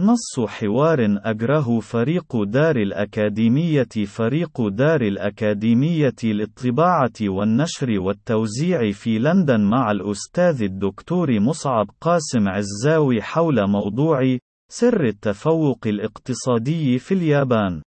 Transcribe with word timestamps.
نص 0.00 0.48
حوار 0.48 0.98
أجره 1.24 1.80
فريق 1.80 2.42
دار 2.42 2.76
الأكاديمية 2.76 4.06
فريق 4.06 4.68
دار 4.68 5.00
الأكاديمية 5.00 6.14
للطباعة 6.24 7.12
والنشر 7.22 8.00
والتوزيع 8.00 8.90
في 8.92 9.18
لندن 9.18 9.60
مع 9.60 9.90
الأستاذ 9.90 10.62
الدكتور 10.62 11.40
مصعب 11.40 11.86
قاسم 12.00 12.48
عزاوي 12.48 13.22
حول 13.22 13.68
موضوع 13.70 14.38
سر 14.72 15.04
التفوق 15.04 15.86
الاقتصادي 15.86 16.98
في 16.98 17.14
اليابان. 17.14 17.82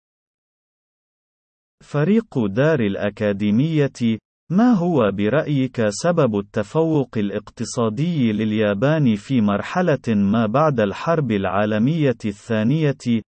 فريق 1.84 2.46
دار 2.46 2.80
الأكاديمية 2.80 4.18
ما 4.50 4.72
هو 4.72 5.10
برأيك 5.12 5.88
سبب 5.88 6.38
التفوق 6.38 7.18
الاقتصادي 7.18 8.32
لليابان 8.32 9.16
في 9.16 9.40
مرحلة 9.40 10.14
ما 10.14 10.46
بعد 10.46 10.80
الحرب 10.80 11.30
العالمية 11.30 12.18
الثانية؟ 12.24 13.22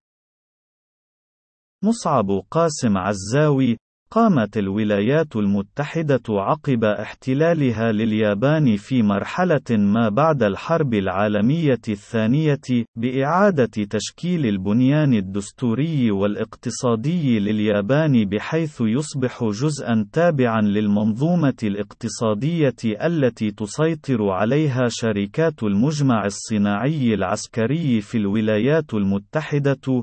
مصعب 1.85 2.31
قاسم 2.51 2.99
عزاوي 2.99 3.77
قامت 4.13 4.59
الولايات 4.59 5.37
المتحدة 5.37 6.23
عقب 6.29 6.85
احتلالها 6.85 7.93
لليابان 7.93 8.77
في 8.77 9.03
مرحلة 9.03 9.71
ما 9.71 10.09
بعد 10.09 10.43
الحرب 10.43 10.95
العالمية 10.95 11.81
الثانية 11.89 12.61
بإعادة 12.97 13.85
تشكيل 13.91 14.47
البنيان 14.47 15.15
الدستوري 15.15 16.11
والاقتصادي 16.11 17.39
لليابان 17.39 18.25
بحيث 18.25 18.81
يصبح 18.81 19.45
جزءا 19.45 20.07
تابعا 20.13 20.61
للمنظومة 20.61 21.57
الاقتصادية 21.63 22.77
التي 22.85 23.51
تسيطر 23.51 24.31
عليها 24.31 24.89
شركات 24.89 25.63
المجمع 25.63 26.25
الصناعي 26.25 27.15
العسكري 27.15 28.01
في 28.01 28.19
الولايات 28.19 28.95
المتحدة. 28.95 30.03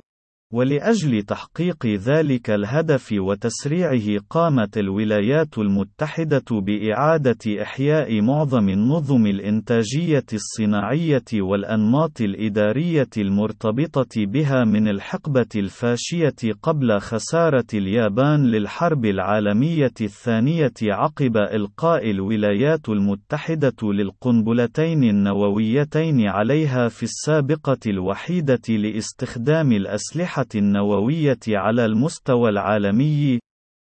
ولأجل 0.53 1.23
تحقيق 1.23 1.85
ذلك 1.85 2.49
الهدف 2.49 3.13
وتسريعه 3.13 4.19
قامت 4.29 4.77
الولايات 4.77 5.57
المتحدة 5.57 6.43
بإعادة 6.51 7.61
إحياء 7.61 8.21
معظم 8.21 8.69
النظم 8.69 9.25
الإنتاجية 9.25 10.25
الصناعية 10.33 11.23
والأنماط 11.33 12.21
الإدارية 12.21 13.09
المرتبطة 13.17 14.25
بها 14.25 14.63
من 14.63 14.87
الحقبة 14.87 15.45
الفاشية 15.55 16.35
قبل 16.61 16.99
خسارة 16.99 17.67
اليابان 17.73 18.45
للحرب 18.45 19.05
العالمية 19.05 19.93
الثانية 20.01 20.73
عقب 20.83 21.37
إلقاء 21.37 22.11
الولايات 22.11 22.89
المتحدة 22.89 23.75
للقنبلتين 23.83 25.03
النوويتين 25.03 26.27
عليها 26.27 26.87
في 26.87 27.03
السابقة 27.03 27.79
الوحيدة 27.87 28.61
لاستخدام 28.69 29.71
الأسلحة 29.71 30.36
النووية 30.55 31.39
على 31.47 31.85
المستوى 31.85 32.49
العالمي 32.49 33.39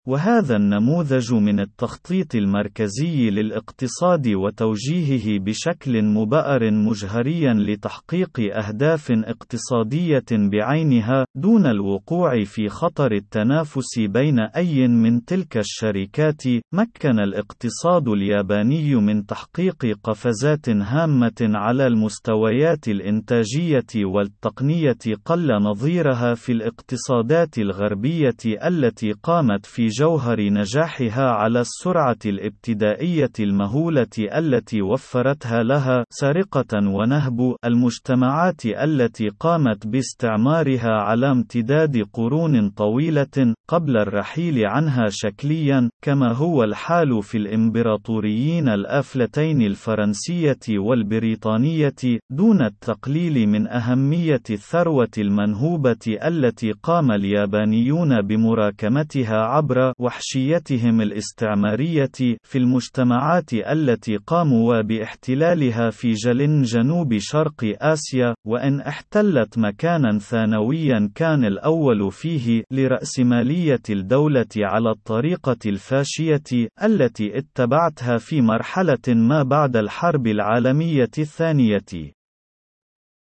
وهذا 0.07 0.55
النموذج 0.55 1.33
من 1.33 1.59
التخطيط 1.59 2.35
المركزي 2.35 3.29
للاقتصاد 3.29 4.27
وتوجيهه 4.27 5.39
بشكل 5.39 6.03
مبأر 6.03 6.71
مجهريا 6.71 7.53
لتحقيق 7.53 8.39
أهداف 8.57 9.11
اقتصادية 9.11 10.25
بعينها 10.31 11.25
دون 11.35 11.65
الوقوع 11.65 12.43
في 12.43 12.69
خطر 12.69 13.11
التنافس 13.11 13.99
بين 13.99 14.39
أي 14.39 14.87
من 14.87 15.25
تلك 15.25 15.57
الشركات. 15.57 16.43
مكن 16.73 17.19
الاقتصاد 17.19 18.07
الياباني 18.07 18.95
من 18.95 19.25
تحقيق 19.25 19.85
قفزات 20.03 20.69
هامة 20.69 21.41
على 21.41 21.87
المستويات 21.87 22.87
الإنتاجية 22.87 24.05
والتقنية 24.05 24.97
قل 25.25 25.61
نظيرها 25.61 26.33
في 26.33 26.51
الاقتصادات 26.51 27.57
الغربية 27.57 28.37
التي 28.65 29.11
قامت 29.11 29.65
في 29.65 29.94
جوهر 29.99 30.41
نجاحها 30.41 31.23
على 31.31 31.61
السرعة 31.61 32.17
الابتدائية 32.25 33.31
المهولة 33.39 34.07
التي 34.19 34.81
وفرتها 34.81 35.63
لها 35.63 36.05
سرقة 36.09 36.89
ونهب 36.89 37.55
المجتمعات 37.65 38.65
التي 38.65 39.29
قامت 39.39 39.87
باستعمارها 39.87 40.91
على 40.91 41.31
امتداد 41.31 42.03
قرون 42.13 42.69
طويلة 42.69 43.53
قبل 43.67 43.97
الرحيل 43.97 44.65
عنها 44.65 45.05
شكليا 45.09 45.89
كما 46.01 46.33
هو 46.33 46.63
الحال 46.63 47.23
في 47.23 47.37
الإمبراطوريين 47.37 48.69
الآفلتين 48.69 49.61
الفرنسية 49.61 50.59
والبريطانية 50.69 51.95
دون 52.29 52.61
التقليل 52.61 53.49
من 53.49 53.67
أهمية 53.67 54.43
الثروة 54.49 55.11
المنهوبة 55.17 56.17
التي 56.27 56.71
قام 56.71 57.11
اليابانيون 57.11 58.21
بمراكمتها 58.21 59.37
عبر 59.37 59.84
وحشيتهم 59.99 61.01
الاستعمارية 61.01 62.11
في 62.43 62.57
المجتمعات 62.57 63.53
التي 63.53 64.17
قاموا 64.17 64.81
باحتلالها 64.81 65.89
في 65.89 66.11
جل 66.13 66.61
جنوب 66.63 67.17
شرق 67.17 67.75
آسيا 67.81 68.35
وإن 68.47 68.81
احتلت 68.81 69.57
مكانا 69.57 70.19
ثانويا 70.19 71.09
كان 71.15 71.45
الأول 71.45 72.11
فيه 72.11 72.63
لرأسمالية 72.71 73.81
الدولة 73.89 74.45
على 74.57 74.91
الطريقة 74.91 75.57
الفاشية 75.65 76.67
التي 76.83 77.37
اتبعتها 77.37 78.17
في 78.17 78.41
مرحلة 78.41 79.07
ما 79.07 79.43
بعد 79.43 79.77
الحرب 79.77 80.27
العالمية 80.27 81.09
الثانية. 81.17 82.15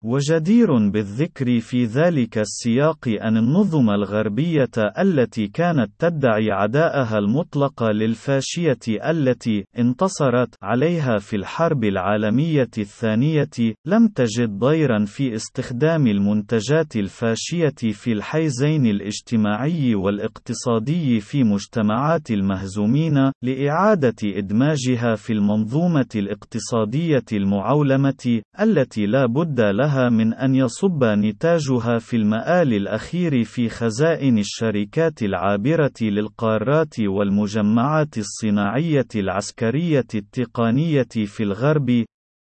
وجدير 0.03 0.89
بالذكر 0.89 1.59
في 1.59 1.85
ذلك 1.85 2.37
السياق 2.37 3.07
أن 3.07 3.37
النظم 3.37 3.89
الغربية 3.89 4.69
التي 4.99 5.47
كانت 5.47 5.89
تدعي 5.99 6.51
عداءها 6.51 7.17
المطلق 7.17 7.83
للفاشية 7.83 8.79
التي 9.09 9.65
انتصرت 9.79 10.55
عليها 10.61 11.17
في 11.17 11.35
الحرب 11.35 11.83
العالمية 11.83 12.69
الثانية 12.77 13.49
لم 13.85 14.07
تجد 14.07 14.49
ضيرا 14.49 15.05
في 15.05 15.35
استخدام 15.35 16.07
المنتجات 16.07 16.95
الفاشية 16.95 17.91
في 17.93 18.11
الحيزين 18.11 18.85
الاجتماعي 18.85 19.95
والاقتصادي 19.95 21.19
في 21.19 21.43
مجتمعات 21.43 22.31
المهزومين 22.31 23.31
لإعادة 23.41 24.15
إدماجها 24.23 25.15
في 25.15 25.33
المنظومة 25.33 26.09
الاقتصادية 26.15 27.25
المعولمة 27.33 28.41
التي 28.61 29.05
لا 29.05 29.25
بد 29.25 29.61
لها 29.61 29.88
لها 29.89 30.09
من 30.09 30.33
أن 30.33 30.55
يصب 30.55 31.03
نتاجها 31.03 31.97
في 31.99 32.15
المآل 32.17 32.73
الأخير 32.73 33.43
في 33.43 33.69
خزائن 33.69 34.37
الشركات 34.37 35.23
العابرة 35.23 35.93
للقارات 36.01 36.99
والمجمعات 36.99 38.17
الصناعية 38.17 39.07
العسكرية 39.15 40.07
التقنية 40.15 41.07
في 41.25 41.43
الغرب، 41.43 42.05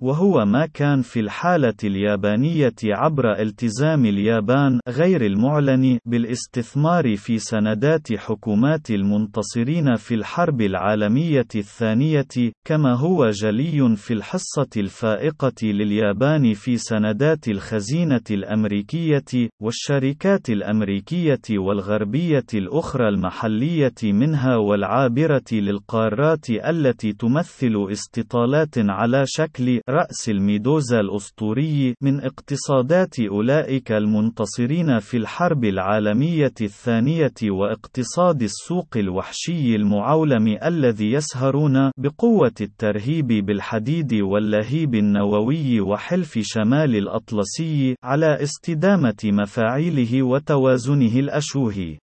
وهو 0.05 0.45
ما 0.45 0.67
كان 0.67 1.03
في 1.03 1.21
الحالة 1.21 1.75
اليابانية 1.85 2.75
عبر 2.85 3.41
التزام 3.41 4.07
اليابان 4.07 4.81
غير 4.89 5.27
المعلن 5.27 5.99
بالاستثمار 6.07 7.17
في 7.17 7.39
سندات 7.39 8.13
حكومات 8.13 8.91
المنتصرين 8.91 9.95
في 9.97 10.15
الحرب 10.15 10.61
العالمية 10.61 11.47
الثانية، 11.55 12.27
كما 12.67 12.95
هو 12.95 13.31
جلي 13.31 13.97
في 13.97 14.15
الحصة 14.15 14.69
الفائقة 14.77 15.55
لليابان 15.63 16.55
في 16.55 16.77
سندات 16.77 17.49
الخزينة 17.49 18.25
الأمريكية، 18.31 19.49
والشركات 19.63 20.51
الأمريكية 20.51 21.41
والغربية 21.51 22.47
الأخرى 22.55 23.09
المحلية 23.09 23.95
منها 24.05 24.57
والعابرة 24.57 25.45
للقارات 25.53 26.51
التي 26.51 27.13
تمثل 27.13 27.87
استطالات 27.93 28.75
على 28.79 29.25
شكل 29.27 29.81
رأس 29.95 30.29
الميدوزا 30.29 31.01
الأسطوري 31.01 31.95
من 32.03 32.21
اقتصادات 32.21 33.21
أولئك 33.21 33.93
المنتصرين 33.93 34.99
في 34.99 35.17
الحرب 35.17 35.65
العالمية 35.65 36.55
الثانية 36.61 37.35
واقتصاد 37.51 38.43
السوق 38.43 38.97
الوحشي 38.97 39.77
المعولم 39.77 40.59
الذي 40.65 41.13
يسهرون 41.13 41.91
بقوة 41.99 42.55
الترهيب 42.61 43.27
بالحديد 43.27 44.15
واللهيب 44.15 44.95
النووي 44.95 45.81
وحلف 45.81 46.39
شمال 46.43 46.97
الأطلسي 46.97 47.97
على 48.05 48.43
استدامة 48.43 49.21
مفاعيله 49.25 50.23
وتوازنه 50.23 51.19
الأشوهي 51.19 51.99